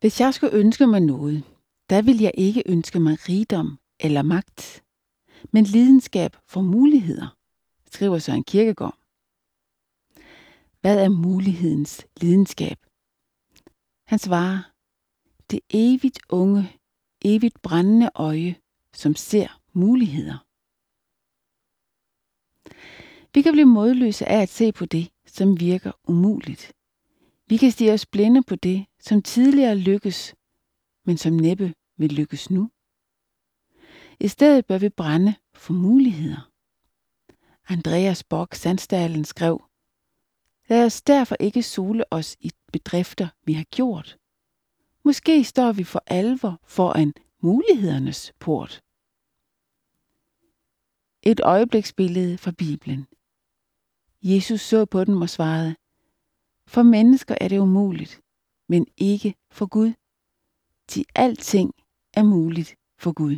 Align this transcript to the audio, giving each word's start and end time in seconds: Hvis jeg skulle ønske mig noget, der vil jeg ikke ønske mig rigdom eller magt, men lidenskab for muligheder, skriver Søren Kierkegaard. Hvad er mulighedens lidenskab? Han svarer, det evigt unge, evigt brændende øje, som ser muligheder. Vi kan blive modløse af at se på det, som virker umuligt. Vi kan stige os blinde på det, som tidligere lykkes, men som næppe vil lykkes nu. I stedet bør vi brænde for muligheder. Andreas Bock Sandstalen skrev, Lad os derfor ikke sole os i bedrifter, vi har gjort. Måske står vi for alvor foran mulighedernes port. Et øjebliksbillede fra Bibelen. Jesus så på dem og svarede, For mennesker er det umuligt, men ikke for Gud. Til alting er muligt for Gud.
Hvis 0.00 0.20
jeg 0.20 0.34
skulle 0.34 0.54
ønske 0.54 0.86
mig 0.86 1.00
noget, 1.00 1.44
der 1.90 2.02
vil 2.02 2.18
jeg 2.18 2.32
ikke 2.34 2.62
ønske 2.66 3.00
mig 3.00 3.28
rigdom 3.28 3.78
eller 4.00 4.22
magt, 4.22 4.84
men 5.52 5.64
lidenskab 5.64 6.36
for 6.46 6.60
muligheder, 6.62 7.36
skriver 7.92 8.18
Søren 8.18 8.44
Kierkegaard. 8.44 8.98
Hvad 10.80 11.04
er 11.04 11.08
mulighedens 11.08 12.06
lidenskab? 12.20 12.78
Han 14.06 14.18
svarer, 14.18 14.58
det 15.50 15.60
evigt 15.70 16.18
unge, 16.28 16.78
evigt 17.22 17.62
brændende 17.62 18.10
øje, 18.14 18.56
som 18.94 19.14
ser 19.14 19.60
muligheder. 19.72 20.38
Vi 23.34 23.42
kan 23.42 23.52
blive 23.52 23.66
modløse 23.66 24.26
af 24.26 24.42
at 24.42 24.48
se 24.48 24.72
på 24.72 24.86
det, 24.86 25.10
som 25.26 25.60
virker 25.60 25.92
umuligt. 26.08 26.72
Vi 27.46 27.56
kan 27.56 27.70
stige 27.70 27.92
os 27.92 28.06
blinde 28.06 28.42
på 28.42 28.56
det, 28.56 28.86
som 29.00 29.22
tidligere 29.22 29.76
lykkes, 29.76 30.34
men 31.04 31.18
som 31.18 31.32
næppe 31.32 31.74
vil 31.96 32.12
lykkes 32.12 32.50
nu. 32.50 32.70
I 34.20 34.28
stedet 34.28 34.66
bør 34.66 34.78
vi 34.78 34.88
brænde 34.88 35.34
for 35.54 35.72
muligheder. 35.72 36.50
Andreas 37.68 38.24
Bock 38.24 38.54
Sandstalen 38.54 39.24
skrev, 39.24 39.62
Lad 40.68 40.84
os 40.84 41.02
derfor 41.02 41.36
ikke 41.40 41.62
sole 41.62 42.04
os 42.12 42.36
i 42.40 42.50
bedrifter, 42.72 43.28
vi 43.44 43.52
har 43.52 43.64
gjort. 43.64 44.18
Måske 45.04 45.44
står 45.44 45.72
vi 45.72 45.84
for 45.84 46.02
alvor 46.06 46.60
foran 46.64 47.14
mulighedernes 47.40 48.32
port. 48.38 48.80
Et 51.22 51.40
øjebliksbillede 51.40 52.38
fra 52.38 52.50
Bibelen. 52.50 53.06
Jesus 54.22 54.60
så 54.60 54.84
på 54.84 55.04
dem 55.04 55.22
og 55.22 55.30
svarede, 55.30 55.76
For 56.66 56.82
mennesker 56.82 57.34
er 57.40 57.48
det 57.48 57.58
umuligt, 57.58 58.20
men 58.68 58.86
ikke 58.96 59.34
for 59.50 59.66
Gud. 59.66 59.92
Til 60.88 61.04
alting 61.14 61.72
er 62.14 62.22
muligt 62.22 62.74
for 62.98 63.12
Gud. 63.12 63.36